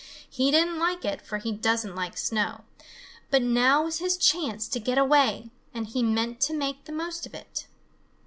He 0.27 0.49
didn't 0.49 0.79
like 0.79 1.05
it, 1.05 1.21
for 1.21 1.37
he 1.37 1.51
doesn't 1.51 1.93
like 1.95 2.17
snow, 2.17 2.61
but 3.29 3.43
now 3.43 3.83
was 3.83 3.99
his 3.99 4.17
chance 4.17 4.67
to 4.67 4.79
get 4.79 4.97
away, 4.97 5.51
and 5.75 5.85
he 5.85 6.01
meant 6.01 6.41
to 6.41 6.55
make 6.57 6.85
the 6.85 6.91
most 6.91 7.27
of 7.27 7.35
it. 7.35 7.67